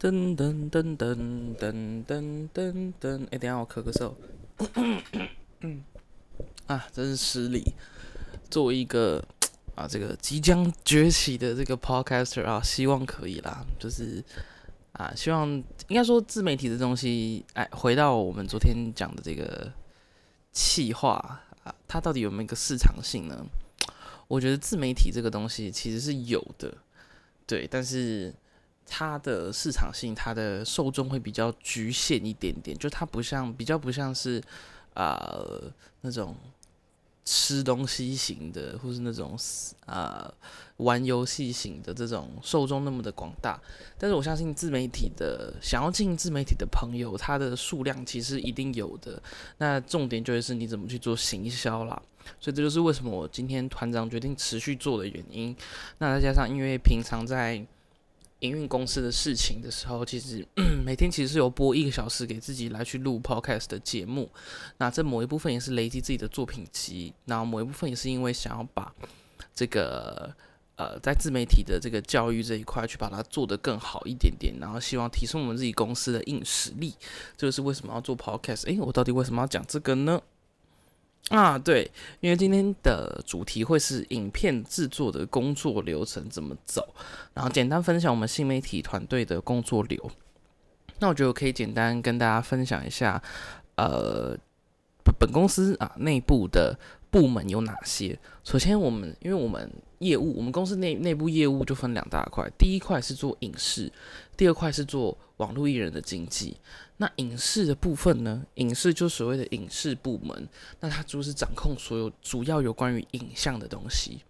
[0.00, 4.14] 噔噔噔噔噔噔噔噔，哎，等下我咳咳嗽。
[6.66, 7.74] 啊，真是失礼。
[8.48, 9.22] 作为一个
[9.74, 13.62] 啊，这个即将崛起的这个 podcaster 啊，希望可以啦。
[13.78, 14.24] 就是
[14.92, 15.46] 啊，希望
[15.88, 19.70] 应该说自媒体的东西，哎，回到我们昨天讲的这个
[20.50, 23.44] 气化啊，它到底有没有一个市场性呢？
[24.28, 26.74] 我觉得自媒体这个东西其实是有的，
[27.46, 28.32] 对，但是。
[28.92, 34.42] 它的市场性，它的受众会比较局限一点点，就它不像比较不像是
[34.94, 35.32] 啊
[36.00, 36.34] 那种
[37.24, 39.38] 吃东西型的，或是那种
[39.86, 40.32] 啊
[40.78, 43.60] 玩游戏型的这种受众那么的广大。
[43.96, 49.22] 但是我相信自媒体的想要进自媒体的朋友，他的数量其实一定有的。
[49.58, 52.02] 那重点就是你怎么去做行销啦。
[52.40, 55.56] 所以这就是为什么我今天团长决定持续做的原因。
[55.98, 57.64] 那再加上因为平常在
[58.40, 60.46] 营运公司的事情的时候，其实
[60.84, 64.30] 每天其实是有播一个小时给自己来去录 podcast 的节目。
[64.78, 68.92] 那这某一部分也是累积自己的作品集，然后某一部分也是因为想要把
[69.54, 70.34] 这个
[70.76, 76.94] 呃在自媒体的这个教育这一块去把它做得更好一点点，然后希望提升我们自己公司的硬实力。
[77.36, 78.66] 这就是为什么要做 podcast。
[78.66, 80.20] 诶，我到底为什么要讲这个呢？
[81.28, 86.92] 啊，对，因为今天的主题会是影片制作的工作流程怎么走，
[87.34, 90.10] 然后简单分享我们新媒体团队的工作流。
[90.98, 93.22] 那我觉得可以简单跟大家分享一下，
[93.76, 94.36] 呃，
[95.18, 96.76] 本公司啊内部的
[97.10, 98.18] 部门有哪些。
[98.42, 103.90] 首先，我们因为我们业务，我们公司内内部业务就分两大块，第一块是做影视，
[104.40, 106.56] 第二块是做网络艺人的经济。
[106.96, 108.42] 那影视的部分呢？
[108.54, 110.48] 影视就所谓的影视部门，
[110.80, 114.22] 那它就是掌控所有主要有关于影像的东西。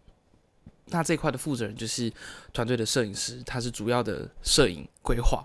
[0.86, 2.12] 那这块的负责人就是
[2.52, 5.44] 团队的摄影师，他是主要的摄影规划。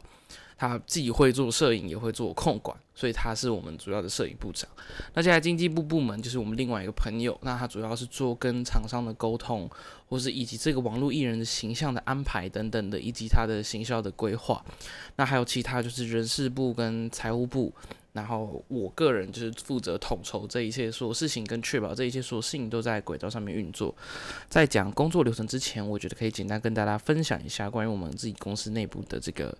[0.58, 4.70] 他既会做摄影，也会做控管，所以他是我们主要的摄影部长。
[5.14, 9.70] 那接下来经济部部门就是我们另外一个朋友，那他主要是做跟厂商的沟通，
[10.08, 14.64] 或是以及这个网络艺人的形象的安排等等的，以及他的行销的规划。
[15.18, 17.74] 那还有其他就是人事部跟财务部，
[18.14, 23.94] 然后我个人就是负责统筹这一切所有事情，跟确保这一切所有事情都在轨道上面运作。
[24.48, 29.58] 在讲工作流程之前，我觉得可以简单跟大家分享一下关于我们自己公司内部的这个。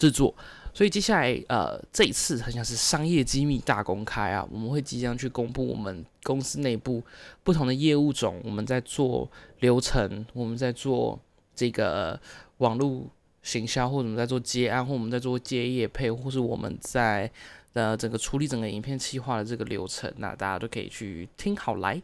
[0.00, 0.34] 制作，
[0.72, 7.02] 所以接下来呃，这一次好像是商业机密大公开啊，我们会即将去公布我们公司内部
[7.44, 11.20] 不同的业务种，我们在做流程，我们在做
[11.54, 12.18] 这个
[12.58, 13.04] 网络
[13.42, 17.30] 行销，或者我们在做接案，或我们在做接业配，或是我们在
[17.74, 22.00] 呃整个处理整个影片企划的这个流程，那大家都可以去听好来。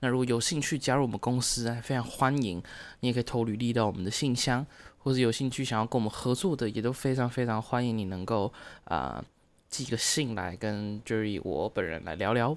[0.00, 2.62] 那如果有兴趣加入我们公司，非常欢迎，
[3.00, 4.66] 你也可以投履历到我们的信箱。
[5.04, 8.50] 或者有兴趣想要跟我们合作的，也都非常非常欢迎你能够
[8.84, 9.22] 啊
[9.68, 12.56] 寄个信来跟 Jerry 我本人来聊聊。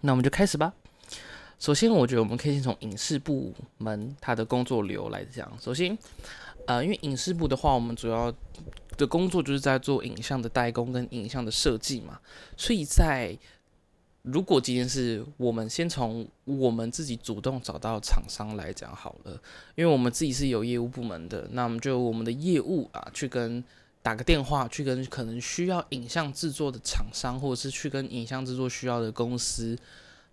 [0.00, 0.72] 那我们就开始吧。
[1.58, 5.52] 首先，我觉得我们可以先从影视部门它的工作流来讲。
[5.60, 5.98] 首先，
[6.66, 8.32] 呃，因为影视部的话，我们主要
[8.96, 12.18] 的工作就是在做影像的代工跟影像的设计嘛，
[12.56, 13.36] 所以在
[14.22, 19.32] 如果今天是我们先从我们自己主动找到厂商来讲好了，
[19.74, 23.62] 因为我们自己是有业务部门的，那我们就我们的业务啊，去跟
[24.02, 29.78] 打个电话，去跟可能需要影像制作的厂商，或者是去跟影像制作需要的公司。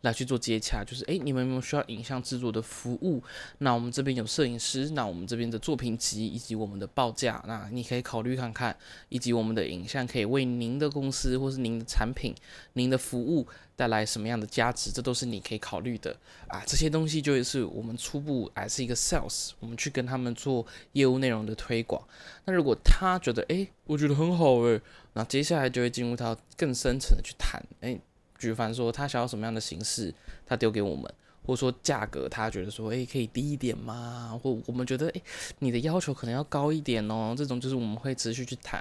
[0.05, 3.21] 来去做接洽，就是诶，你们有没有需要影像制作的服务？
[3.57, 8.75] 那我们这边有摄影师，那我们这边的作品集以及我们的报价，那你可以考虑看看，
[9.09, 12.33] 以及我们的影像可以为您的公司或是您的产品、
[12.73, 13.45] 您的服务
[13.75, 14.91] 带来什么样的价值？
[14.91, 16.16] 这都是你可以考虑的
[16.47, 16.63] 啊。
[16.66, 22.01] 这些东西就是我们初步还是一个 sales，我们去跟他们做业务内容的推广。
[22.45, 24.79] 那如果他觉得诶，我觉得很好诶，
[25.13, 27.99] 那接下来就会进入到更深层的去谈诶。
[28.45, 30.13] 举凡说他想要什么样的形式，
[30.45, 31.03] 他丢给我们，
[31.44, 34.39] 或者说价格，他觉得说，诶可以低一点吗？
[34.41, 35.23] 或我们觉得，诶
[35.59, 37.34] 你的要求可能要高一点哦。
[37.35, 38.79] 这种就是我们会持续去谈，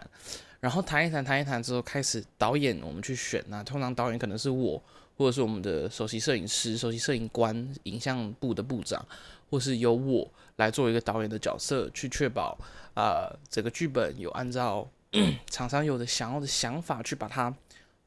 [0.61, 3.43] 然后谈一谈，谈一谈之后，开始导演我们去选。
[3.49, 4.83] 那通常导演可能是我，
[5.17, 9.03] 或者是我们的首席摄影师、首席摄影官、影像部的部长，
[9.49, 12.59] 或是由我来做一个导演的角色，去确保
[12.95, 14.87] 啊整个剧本有按照
[15.51, 17.55] 厂商有的想要的想法去把它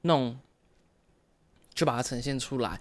[0.01, 0.37] 弄。
[1.77, 2.79] 就把它呈现出来，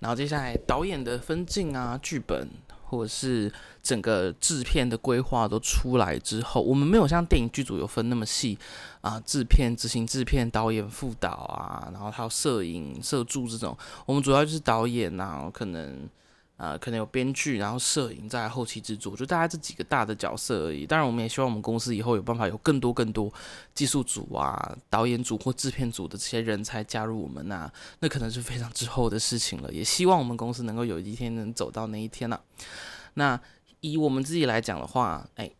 [0.00, 2.46] 然后接下来导演的分镜啊、剧本
[2.82, 3.50] 或者是
[3.82, 8.58] 整个制片的规划都出来之后，我们没有像电影剧组有分那么细
[9.00, 13.74] 啊，制片、执行制片、导演、副导啊，然后还有摄影、摄助这种，
[14.04, 16.06] 我们主要就是导演啊，可能
[16.56, 20.86] 啊，可能有编剧，然后摄影，在后期制作，就大概这几个大的角色而已。
[20.86, 23.32] 当然，我们也希望我们公司以后有办法有更多更多
[23.74, 29.72] 技术组啊、导演组或制片组的这些人才加入我们呐，那可能是非常之后的事情了。
[29.72, 32.40] 也希望我们公司能够有一天能走到那一天呐。
[33.14, 33.40] 那
[33.80, 35.50] 以我们自己来讲的话，哎，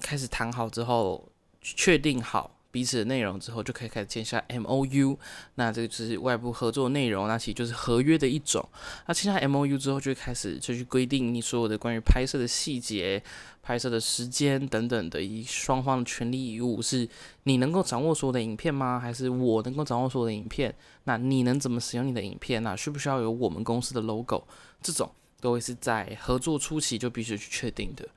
[0.00, 1.28] 开始谈好之后，
[1.62, 2.50] 确定好。
[2.72, 5.16] 彼此的内容之后，就可以开始签下 M O U。
[5.54, 8.66] 那这个就是外部合作内容，那其实就是合约的一种。
[9.06, 13.22] 那签下 M O U 之后，就开始就去规定你所有的关于拍摄的细节、
[13.62, 17.06] 拍摄的时间等等的一双方的权利义务，是
[17.44, 18.98] 你能够掌握所有的影片吗？
[18.98, 20.74] 还是我能够掌握所有的影片？
[21.04, 22.62] 那你能怎么使用你的影片？
[22.62, 24.42] 那需不需要有我们公司的 logo？
[24.82, 25.10] 这种
[25.42, 28.08] 都会是在合作初期就必须去确定的。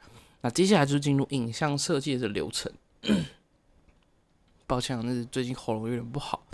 [0.42, 2.72] 那接下来就进入影像设计的流程。
[4.68, 6.46] 抱歉，那是最近喉咙有点不好。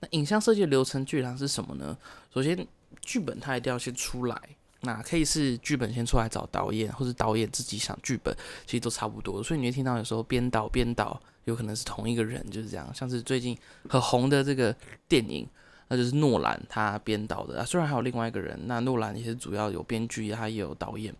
[0.00, 1.96] 那影像设计流程具体上是什么呢？
[2.32, 2.66] 首先，
[3.02, 4.40] 剧本它一定要先出来，
[4.80, 8.34] 那可以是剧本先出来找导演，或者导演自己想剧本，
[8.66, 9.42] 其实都差不多。
[9.42, 12.90] 所以你会听到有时候编导编导有可能是同一个人，就是这样。
[12.94, 13.56] 像是最近
[13.88, 14.74] 很红的这个
[15.06, 15.46] 电影，
[15.88, 17.64] 那就是诺兰他编导的啊。
[17.64, 21.14] 虽然还有另外一个人，那诺兰也是主要有编剧，他也有导演。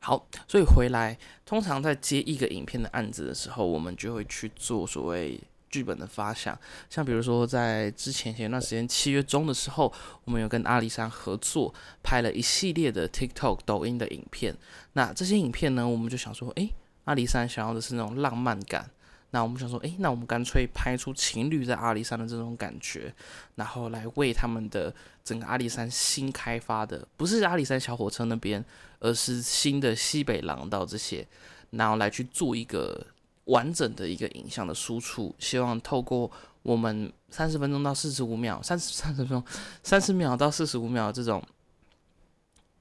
[0.00, 5.38] 好，所以回来，通常在接一个影片的案子的时候，我们就会去做所谓
[5.70, 6.58] 剧本的发想。
[6.90, 9.90] 像比如说，在之前前段时间七月中的时候，
[10.24, 11.72] 我们有跟阿里山合作
[12.02, 14.54] 拍了一系列的 TikTok、抖音的影片。
[14.94, 16.74] 那这些影片呢，我们就想说，诶，
[17.04, 18.90] 阿里山想要的是那种浪漫感。
[19.32, 23.14] 那我们想说，诶，那我们干脆拍出情侣在阿里山的这种感觉，
[23.54, 24.92] 然后来为他们的
[25.22, 28.64] 整个阿里山新开发的，不是阿里山小火车那边，
[28.98, 31.24] 而是新的西北廊道这些，
[31.70, 33.06] 然后来去做一个
[33.44, 36.30] 完整的一个影像的输出，希望透过
[36.62, 39.44] 我们三十分钟到四十五秒，三十三十分钟，
[39.82, 41.42] 三十秒到四十五秒这种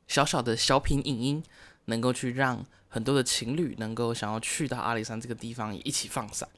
[0.07, 1.43] 小小的小品影音，
[1.85, 2.65] 能够去让。
[2.91, 6.49] 很多的情侣能够想要去到阿里山这个地方也一起放伞，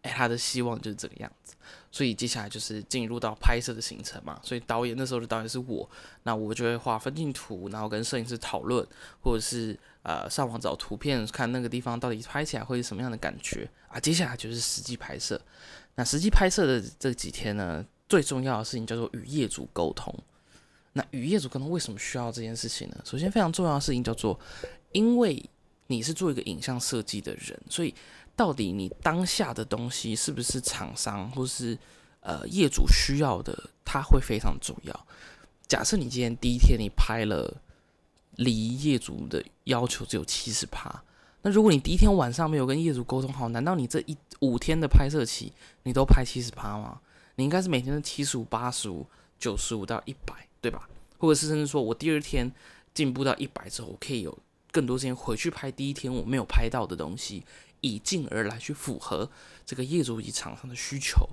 [0.00, 1.54] 哎，他的希望就是这个样子。
[1.94, 4.36] 所以接下来就是进入到拍摄的行程嘛。
[4.42, 5.88] 所以导演那时候的导演是我，
[6.24, 8.84] 那我就会画分镜图，然后跟摄影师讨论，
[9.22, 14.00] 或者是呃上网找图片，看那个地方到底拍起来会是什么样的感觉啊。
[14.00, 15.40] 接下来就是实际拍摄。
[15.94, 20.12] 那实际拍摄的这几天呢，最重要的事情叫做与业主沟通。
[20.94, 22.96] 那与业主沟通为什么需要这件事情呢？
[23.04, 24.38] 首先非常重要的事情叫做，
[24.90, 25.48] 因为
[25.88, 27.94] 你是做一个影像设计的人，所以
[28.36, 31.78] 到底你当下的东西是不是厂商或是
[32.20, 35.06] 呃业主需要的，它会非常重要。
[35.66, 37.62] 假设你今天第一天你拍了
[38.36, 41.02] 离业主的要求只有七十趴，
[41.42, 45.52] 那如果你第一天晚上没有跟业主沟通好，难道你这一五天的拍摄期
[45.84, 47.00] 你都拍七十趴吗？
[47.36, 49.06] 你应该是每天的七十五、八十五、
[49.38, 50.88] 九十五到一百，对吧？
[51.18, 52.50] 或者是甚至说我第二天
[52.92, 54.36] 进步到一百之后，我可以有。
[54.70, 57.44] 更多时间回去拍第一天我没有拍到的东西，
[57.84, 59.28] 以进而来去符合
[59.66, 61.28] 这个业主以及厂商的需求。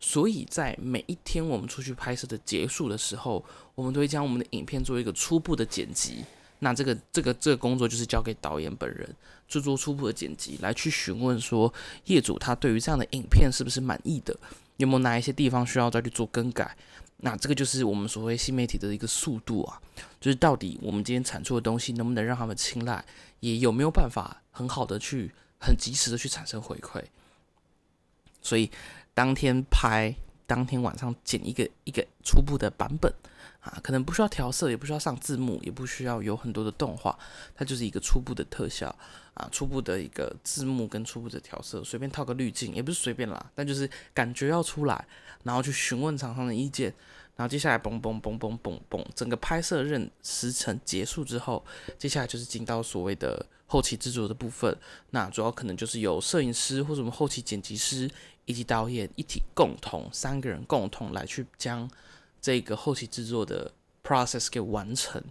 [0.00, 3.42] 所以在每一天我们出去拍摄的结束的时候，
[3.74, 6.24] 我们都会将我们的影片做一个初步的剪辑。
[6.58, 9.08] 那这个这个这个工作就是交给导演本人
[9.48, 11.72] 去做初步的剪辑，来去询问说
[12.04, 14.36] 业主他对于这样的影片是不是满意的，
[14.78, 16.76] 有没有哪一些地方需要再去做更改。
[17.18, 19.80] 那这个就是我们所谓新媒体的一个速度啊，
[20.20, 23.02] 就是到底我们今天产出的东西能不能让他们青睐，
[23.40, 27.02] 也有没有办法很好的去很及时的去产生回馈。
[28.40, 28.70] 所以
[29.14, 30.14] 当天拍，
[30.46, 33.12] 当天晚上剪一个一个初步的版本
[33.60, 37.18] 啊，可能不需要调色，也不需要上字幕，也不需要有很多的动画，
[37.54, 38.94] 它就是一个初步的特效
[39.34, 45.06] 啊，初步的一个字幕跟初步的调色，随便套个滤镜，也不是随便啦，但就是感觉要出来。
[45.44, 46.86] 然后去询问厂商的意见，
[47.36, 51.62] 然后接下来嘣嘣嘣嘣嘣嘣，整个拍摄任时程结束之后，
[51.98, 54.76] 接下来就是进到所谓的后期制作的部分。
[55.10, 58.10] 那主要可能就是由摄影师或者我们后期剪辑师
[58.44, 61.88] 以及导演一体共同三个人共同来去将
[62.40, 65.22] 这个后期制作的 process 给完成。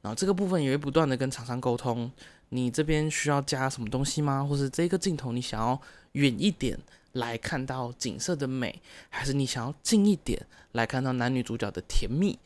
[0.00, 2.10] 然后这个部分也会不断的跟厂商沟通，
[2.48, 4.44] 你这边需要加什么东西吗？
[4.44, 5.80] 或是这个镜头你想要
[6.12, 6.78] 远一点？
[7.12, 8.80] 来看到景色的美，
[9.10, 12.38] 还是你想要近一点来看到男女主角的甜蜜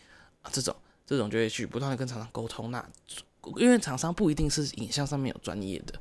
[0.43, 0.51] 啊？
[0.53, 0.75] 这种
[1.07, 2.73] 这种就会去不断的跟厂商沟通。
[2.73, 2.85] 那
[3.57, 5.95] 因为厂商不一定是影像上面有专业的，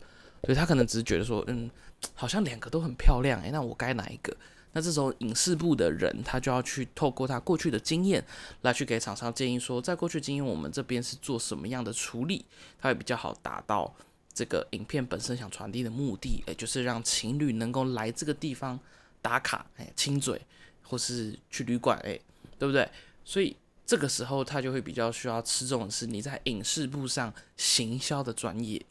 [0.43, 1.69] 所以他可能只是觉得说，嗯，
[2.13, 4.35] 好像两个都很漂亮，诶，那我该哪一个？
[4.73, 8.21] 那这时候影视部的人他就要去透过他过去的经验
[8.61, 12.45] 来去给厂商建议说，在过去经验我们这边是做什么样的处理，
[12.79, 13.95] 他会比较好达到。
[14.37, 18.77] 这个影片本身想传递的目的，哎，就是让情侣能够来这个地方
[19.21, 20.41] 打卡，哎，亲嘴，
[20.83, 22.19] 或是去旅馆，哎，
[22.59, 22.85] 对不对？
[23.23, 28.83] 所以这个时候他就会比较需要吃重的是你在影视部上行销的专业。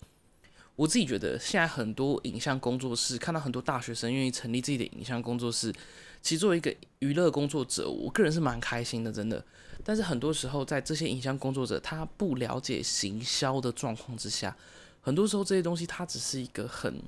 [0.77, 5.73] 我自己觉得现在很多影像工作室，看到很多大学生愿意成立自己的影像工作室，
[6.21, 9.45] 其实作为一个娱乐工作者，我个人是蛮开心的，真的。
[9.85, 14.57] 但是很多时候在这些影像工作者他不了解行销的状况之下，
[15.01, 17.03] 很多时候这些东西它只是一个很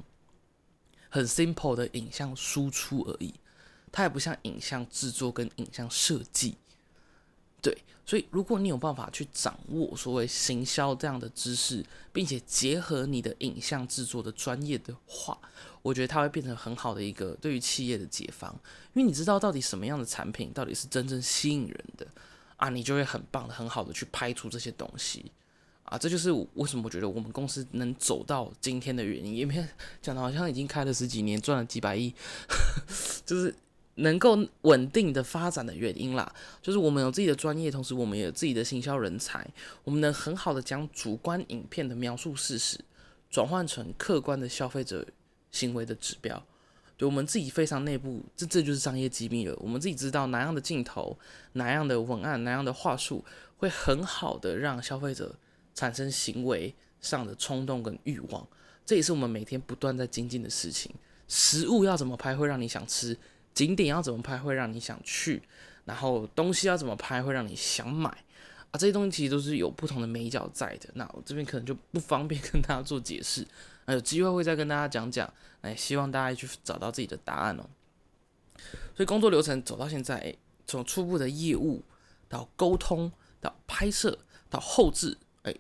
[1.09, 3.35] 很 simple 的影像输出而已，
[3.91, 6.57] 它也不像影像制作跟影像设计。
[7.63, 15.37] 对，所以如果你有办法去掌握所谓行销这样的知识，并且结合你的影像制作的专业的话，
[15.83, 18.53] 我觉得它会变成很好的一个对于企业的解放，
[18.93, 22.07] 因为你知道到底什么样的产品到底是真正吸引人的
[22.57, 25.33] 啊，你就会很棒的、很好的去拍出这些东西
[25.83, 29.67] 啊，这就是为什么我觉得我们公司能走到今天的原因，因为
[30.01, 32.15] 讲的好像已经开了十几年，赚了几百亿，
[33.27, 33.53] 就是。
[33.97, 36.31] 能够稳定的发展的原因啦，
[36.63, 39.47] 就是我们有自己的专业，同时我们也有自己的行销人才，
[39.85, 42.79] 我们能很好的将主观影片的描述事实
[43.31, 45.07] 转换成客观的消费者
[45.51, 46.43] 行为的指标。
[46.99, 49.55] 对我们自己非常内部，这这就是商业机密了。
[49.61, 51.19] 我们自己知道哪样的镜头、
[51.53, 53.23] 哪样的文案、哪样的话术
[53.59, 55.35] 会很好的让消费者
[55.75, 58.47] 产生行为上的冲动跟欲望，
[58.85, 60.95] 这也是我们每天不断在精进的事情。
[61.29, 63.17] 食物要怎么拍会让你想吃？
[63.57, 65.43] 景点要怎么拍会让你想去，
[65.87, 68.11] 然后东西要怎么拍会让你想买
[68.71, 68.77] 啊？
[68.79, 70.91] 这些东西其实都是有不同的美角在的。
[70.93, 73.47] 那我这边可能就不方便 跟大家做解释，
[73.87, 75.33] 那有机会会再跟大家讲讲。
[75.63, 77.65] 哎，希望大家去找到自己的答案哦。
[78.95, 80.37] 所以工作流程走到现在，
[80.67, 81.83] 从初步的业务
[82.29, 83.11] 到沟通
[83.41, 84.19] 到拍摄
[84.51, 85.55] 到后置，哎，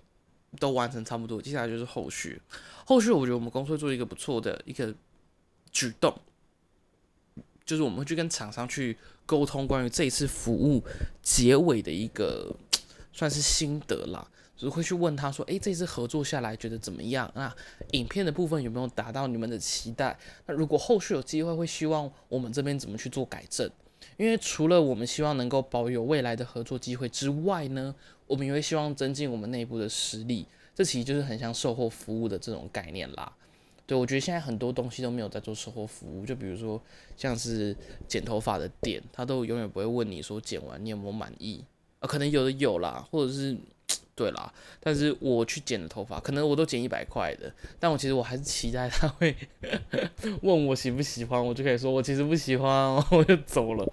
[0.60, 1.40] 都完成差不多。
[1.40, 2.42] 接下来就是后续，
[2.84, 4.94] 后续我觉得我们公司会做一个不错的一个
[5.72, 6.14] 举动。
[7.66, 8.96] 就是我们会去跟厂商去
[9.26, 10.82] 沟通关于这一次服务
[11.20, 12.54] 结尾的一个
[13.12, 17.54] 算是心得啦，就是会去问他说，诶，这次合作下来觉得怎么样啊？
[17.90, 20.16] 影片的部分有没有达到你们的期待？
[20.46, 23.68] 那如果后续有机会，会希望我们这边怎么去做改正？
[24.16, 27.92] 因为除了我们希望能够保有未来的合作机会之外呢，
[28.26, 30.46] 我们也会希望增进我们内部的实力。
[30.74, 33.32] 这其实就是很像售后服务的这种概念啦。
[33.86, 36.80] 对，我觉得现在很多东西都没有在做售后服务，就比如说
[37.16, 37.74] 像是
[38.08, 41.64] 剪头发的店，他都永远不会问你说剪完你有没有满意
[42.00, 42.06] 啊？
[42.06, 43.56] 可能有的有啦，或者是
[44.16, 49.36] 对啦，但是我去剪的头发，可能我都剪一百块的，但我其实我还是期待他会
[50.42, 53.92] 问我喜不喜欢，我就可以说我其实不喜欢， 我就走了。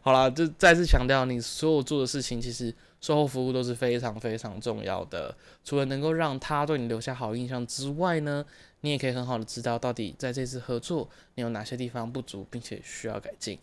[0.00, 2.72] 好啦，就再次强调，你所有做的事情，其实
[3.04, 8.42] 售后服务都是非常非常重要的，除了能够让他对你留下好印象之外呢。
[8.80, 13.58] 你也可以很好的知道到底在这次合作你有哪些地方不足，并且需要改进。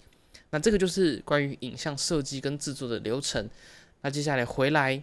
[0.50, 3.48] 那这个就是关于影像设计跟制作的流程。
[4.02, 5.02] 那接下来回来，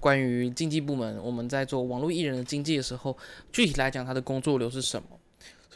[0.00, 3.16] 关于经纪部门，我们在做网络艺人的经纪的时候，
[3.52, 5.08] 具体来讲，他的工作流是什么？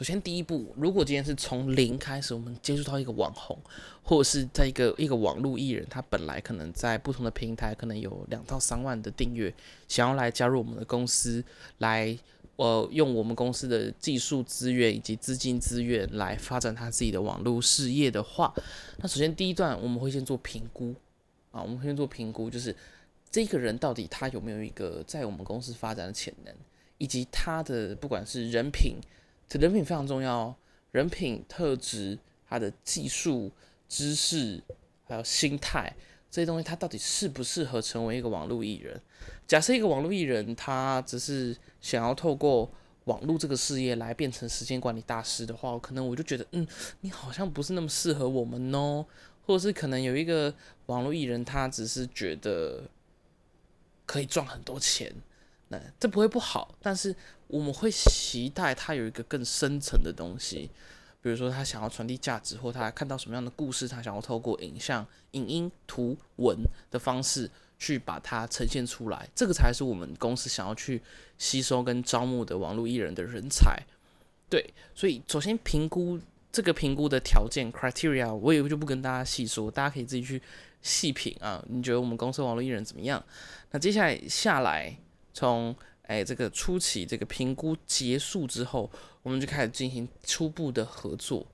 [0.01, 3.55] 首先第一步，如果今天是从零开始，我们接触到一个网红，
[4.01, 9.53] 或者是在一个一个网络艺人，他本来可能在不同的平台可能有两到三万的订阅，
[9.87, 11.43] 想要来加入我们的公司
[11.77, 12.17] 来。
[12.55, 18.53] 呃，用我们公司的技术资源以及资金资源来发展他自己的网络事业的话，
[18.97, 20.93] 那首先第一段我们会先做评估
[21.51, 22.75] 啊，我们会先做评估，就是
[23.31, 26.53] 这个人到底他有没有一个在我们公司发展的潜能，
[26.97, 28.97] 以及他的不管是人品，
[29.51, 30.55] 这人品非常重要，
[30.91, 32.17] 人品特质、
[32.47, 33.51] 他的技术
[33.89, 34.63] 知识
[35.03, 35.93] 还有心态。
[36.29, 39.01] 这些东西他到底适不适合成为一个网络艺人？
[39.45, 42.71] 假设一个网络艺人，他只是想要透过
[43.03, 46.65] 网络这个事业来变成时间管理大师的话，可能我就觉得，嗯，
[47.01, 49.05] 你好像不是那么适合我们哦。
[49.45, 50.53] 或者是可能有一个
[50.85, 52.83] 网络艺人，他只是觉得
[54.05, 55.13] 可以赚很多钱，
[55.99, 57.15] 这不会不好，但是
[57.47, 60.71] 我们会期待他有一个更深层的东西。
[61.21, 66.57] 比如说，他想要传递价值，或他看到什么样的故事，他想要透过影像、影音、图文
[66.89, 67.47] 的方式
[67.77, 70.99] 去把它呈现出来，这个才是我们公司想要去
[71.37, 73.79] 吸收跟招募的网络艺人的人才。
[74.49, 76.19] 对，所以首先评估
[76.51, 80.41] 这个评估的条件 （criteria），我也就不跟大家细说，大家可以自己去
[80.81, 81.63] 细品啊。
[81.69, 83.23] 你觉得我们公司网络艺人怎么样？
[83.69, 84.97] 那接下来下来
[85.33, 85.75] 从。
[86.03, 88.91] 哎，这个初期这个评估结束之后，
[89.23, 91.47] 我们就开始进行初步的合作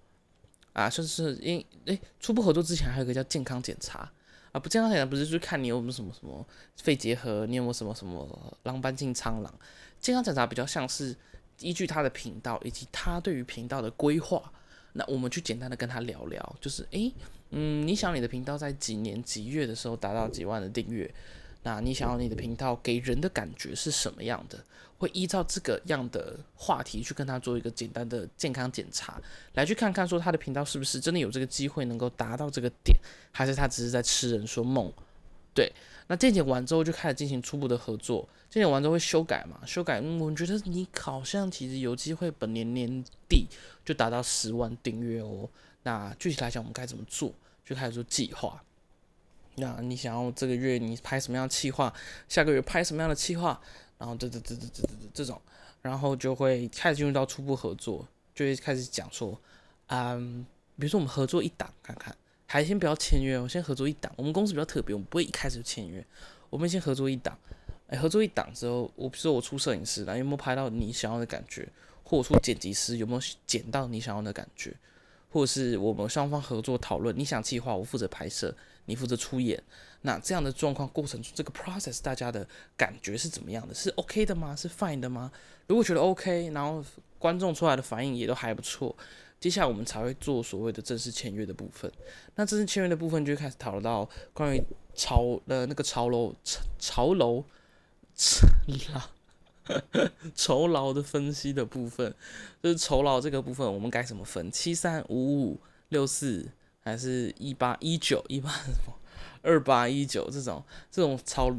[0.74, 4.12] 啊，就是因哎，初步合作之前还有一个叫健康检查
[4.52, 6.44] 啊，不健康检查不是就看你有没有什么什么
[6.78, 9.54] 肺结核，你有没有什么什么狼斑性苍狼？
[10.00, 11.16] 健康检查比较像是
[11.60, 14.52] 依据他的频道以及他对于频道的规划，
[14.94, 17.14] 那我们去简单的跟他聊聊，就是诶，
[17.52, 21.14] 嗯，你想你的频道在几年几月的时候达到几万的订阅？
[21.64, 24.64] 那你想要你的频道给人的感觉是什么样的？
[25.00, 29.22] 会依照这个样的话题去跟他做一个简单的健康检查，
[29.54, 32.98] 来去看看说他的频道是不是真的有这个机会能够达到这个点，
[33.32, 34.92] 还是他只是在痴人说梦？
[35.54, 35.72] 对，
[36.08, 39.60] 那健检完之后就开始进行初步的合作，健检完之后会修改嘛？
[39.68, 43.46] 修改，嗯，我觉得你好像其实有机会本年年底
[43.86, 45.48] 就达到十万订阅哦。
[45.84, 47.32] 那具体来讲，我们该怎么做？
[47.64, 48.64] 就开始做计划。
[49.60, 51.92] 那你想要这个月你拍什么样的计划？
[52.30, 53.60] 下个月拍什么样的计划？
[53.98, 55.42] 然后这这这这这这这种，
[55.82, 59.40] 然后就会开始进入到初步合作，就会开始讲说，
[59.88, 60.46] 嗯，
[60.78, 64.12] 比如说我们合作一档看看，还先不要签约，我先合作一档。
[64.16, 66.06] 我们公司比较特别，我们不会一开始就签约，
[66.52, 67.38] 我们先合作一档。
[67.88, 71.68] 哎，合作一档之后，我比如说我出摄影师，然后有没有拍到你想要的感觉？
[72.04, 74.74] 或者出剪辑师有没有剪到你想要的感觉？
[75.30, 78.56] 或者是我们双方合作讨论，你想计划，我负责拍摄，
[78.88, 79.64] 你负责出演。
[80.02, 83.74] 那这样的状况过程中，这个 process 大家的感觉是怎么样的？
[83.74, 84.56] 是 OK 的吗？
[84.56, 85.32] 是 fine 的吗？
[85.68, 86.84] 如果觉得 OK，然后
[87.18, 88.96] 观众出来的反应也都还不错，
[89.40, 91.92] 接下来我们才会做所谓的正式签约的部分。
[92.36, 94.64] 那正式签约的部分就开始讨论到关于
[94.94, 97.44] 潮的那个潮楼潮潮楼
[100.34, 102.14] 酬劳 的分析的部分，
[102.64, 104.50] 就是酬劳这个部分我们该怎么分？
[104.52, 106.48] 七三五五六四
[106.88, 108.94] 还是一八一九一八什么？
[109.42, 111.54] 二八一九这种这种酬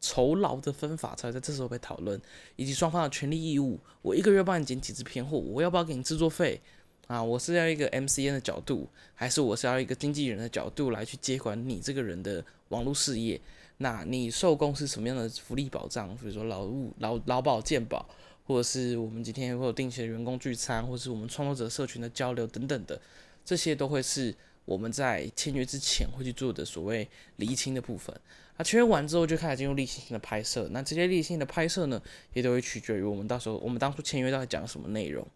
[0.00, 2.20] 酬劳的分法才会在这时候被讨论，
[2.56, 3.80] 以及双方的权利义务。
[4.02, 6.60] 我一个月帮你剪几支片，货我要不要给你制作费
[7.06, 7.22] 啊？
[7.22, 13.40] 我是要一个 MCN 的角度，还是我是要一个经纪人的角度来去接管你这个人的网络事业？
[13.78, 16.14] 那你受公司什么样的福利保障？
[16.18, 18.06] 比如说劳务劳劳保健保，
[18.46, 23.00] 或者是我们今天会有定期的员工聚餐，或是我们创作者社群的交流等等的，
[23.44, 24.34] 这些都会是。
[24.66, 28.14] 我们在签约之前会去做的所谓厘清的部分，
[28.58, 30.68] 那签约完之后就开始进入例行性的拍摄。
[30.72, 32.02] 那这些例行性的拍摄呢，
[32.34, 35.26] 也都会取决于我们到时候我们当初签约到底讲什么内容。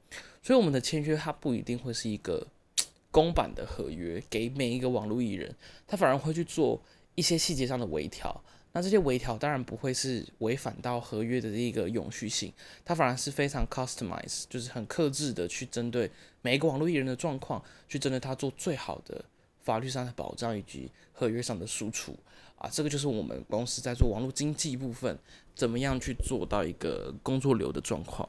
[0.43, 2.47] 所以我们的签约它不一定会是一个
[3.11, 5.55] 公版的合约，给每一个网络艺人，
[5.87, 6.83] 他反而会去做
[7.15, 8.43] 一些细节上的微调。
[8.73, 12.53] 那这些微调当然不会是违反到合约的一个永续性，
[12.85, 16.09] 它反而是非常 customize，就是很克制的去针对
[16.41, 19.25] 每一个网络艺人的状况，去针对他做最好的
[19.65, 22.17] 法律上的保障以及合约上的输出
[22.59, 25.19] 啊，这个就是我们公司在做网络经济部分
[25.57, 28.29] 怎么样去做到一个工作流的状况。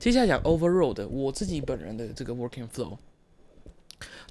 [0.00, 2.98] 接下来讲 overall 的我自己本人的这个 working flow，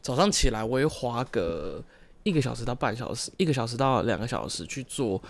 [0.02, 1.82] 早上起来我会花个。
[2.24, 5.22] 一个小时到半小时，一个小时到两个小时去做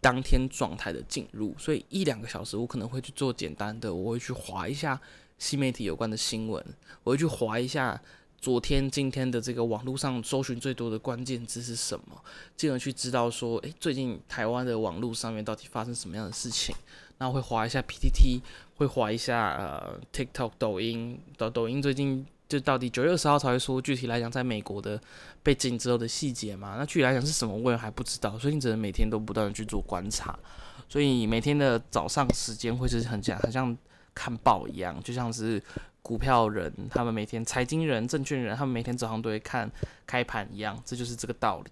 [0.00, 5.00] 当天状态的进入，所以一两个小时我可能会去做简单的，我会去划一下
[5.38, 6.64] 新媒体有关的新闻，
[7.04, 8.00] 我会去划一下
[8.40, 12.20] 昨天、今天的这个网络上搜寻最多的关键字是什么，
[12.56, 16.74] 进而去知道说，诶，最近台湾的网络上面到底发生什么样的事情，
[17.18, 18.40] 那会划一下 PTT，
[18.76, 22.26] 会划一下呃 TikTok、抖音，抖抖音最近。
[22.52, 25.00] 就到底九月二十号才会说具体来讲，在美国的
[25.42, 26.74] 被禁之后的细节嘛？
[26.78, 30.38] 那具体来讲是什么，我也还不知道，所以你只能每天都不断的去做观察。
[30.86, 33.74] 所以每天的早上时间会是很像很像
[34.14, 35.62] 看报一样，就像是
[36.02, 39.70] 股票人他们每天财经人、证券人他们每天早上都会看
[40.06, 41.70] 开盘一样，这就是这个道理。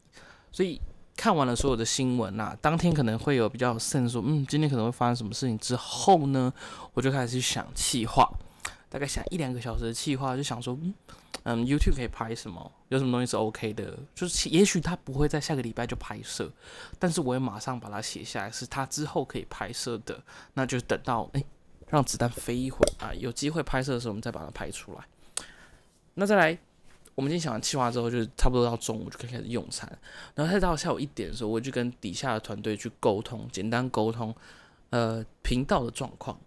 [0.51, 0.81] 所以
[1.15, 6.51] 看完了所有的新闻呐，当天可能会有比较慎说，嗯，今天可能会发生什么事情之后呢，
[6.95, 8.27] 我就开始去想气话。
[8.91, 10.95] 大概想一两个小时的计划，就想说，嗯
[11.45, 12.71] 嗯，YouTube 可以拍什么？
[12.89, 13.97] 有什么东西是 OK 的？
[14.15, 16.53] 就是也许他不会在下个礼拜就拍摄，
[16.99, 20.23] 但是我会马上把它写下来，是他之后可以拍摄的。
[20.55, 21.45] 那就等到哎，
[21.89, 24.99] 让子弹飞一会啊，有机会拍摄的时候，我们再把它拍出来。
[26.15, 26.59] 那再来，
[27.15, 29.89] 我们今天想完计划之后，就是差不多到中午就可以开始用餐。
[30.35, 34.35] 然后再到下午一点的时候，我就跟底下的团队去沟通，简单沟通，
[34.91, 36.39] 呃，频道的状况。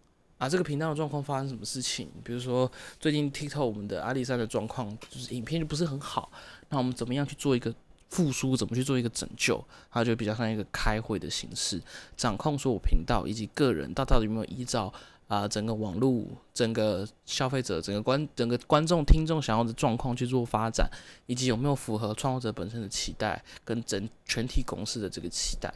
[0.44, 2.10] 啊，这个频道的状况发生什么事情？
[2.22, 6.30] 比如说最近 TikTok 我们的阿里山的状况，就是影片就不是很好。
[6.68, 7.74] 那我们怎么样去做一个
[8.10, 8.58] 复苏？
[8.58, 9.64] 怎么去做一个拯救？
[9.90, 11.82] 它就比较像一个开会的形式，
[12.18, 14.94] 掌控所有频道以及个人，到到底有没有依照
[15.30, 20.90] 啊整个网络、整个消费者、整个观、整个观众、听众想要的状况去做发展，
[21.26, 25.74] 以及有没有符合创作者本身的期待跟整全体公司的这个期待。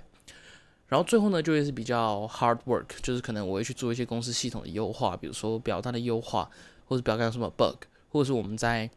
[0.88, 6.50] 然后最后呢，就会是比较 hard work，就是可能我会去做一些公司系统的优化，比如说表单的优化，
[6.86, 8.90] 或者表单什么 bug，或者是我们在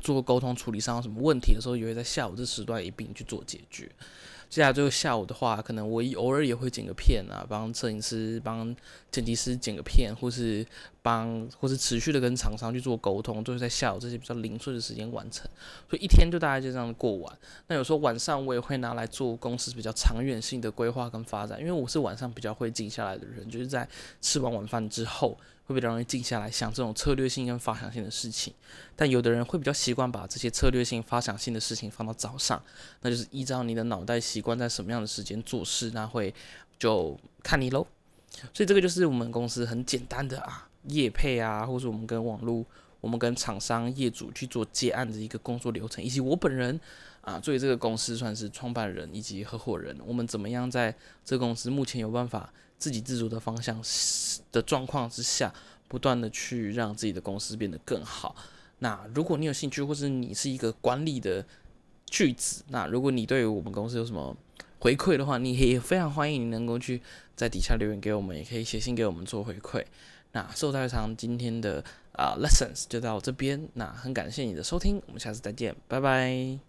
[0.00, 3.88] 做沟通处理上有什么问题的时候，也会在下午这时段一并去做解决。
[4.48, 8.74] 接下来就是下午的话，可能我一偶尔也会剪个片啊，帮摄影师、帮
[9.12, 10.66] 剪辑师剪个片，或是
[11.02, 15.46] 帮或是持续的跟厂商去做沟通，都是在下午这些比较零碎的时间完成，
[15.88, 17.38] 所以一天就大概就这样过完。
[17.66, 23.86] 那有时候晚上我也会拿来做公司比较长远性的规划跟发展，因为我是晚上比较会静下来的人，就是在
[24.22, 28.54] 吃完晚饭之后会比较容易静下来想这种策略性跟发想性的事情。
[28.96, 32.60] 但有的人会比较习惯把这些策略性、发想性的事情放到早上，
[33.02, 36.32] 那就是依照你的脑袋习习惯在什么样的时间做事，那会
[36.78, 37.84] 就看你喽。
[38.54, 42.64] 所以这个就是我们公司很简单的啊，业配啊，或者我们跟网络、
[43.00, 46.78] 我们跟厂商、业主去做接案的一个工作流程，以及我本人
[47.22, 53.82] 啊，作为这个公司算是创办人以及合伙人，我们怎么样在这个公司目前有办法自给自足的方向
[54.52, 55.52] 的状况之下，
[55.88, 58.36] 不断的去让自己的公司变得更好。
[58.78, 61.44] 那如果你有兴趣，或是你是一个管理的
[62.10, 64.36] 句子，那如果你对于我们公司有什么
[64.80, 67.00] 回馈的话，你也非常欢迎你能够去
[67.36, 69.84] 在底下留言给我们，也可以写信给我们做回馈。
[70.32, 76.67] 那寿太长今天的啊 lessons 就到这边，那很感谢你的收听，我们下次再见，拜拜。